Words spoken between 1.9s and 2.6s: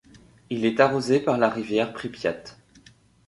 Pripiat.